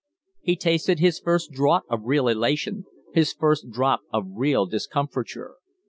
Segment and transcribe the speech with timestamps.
[0.41, 5.57] He tasted his first draught of real elation, his first drop of real discomfiture.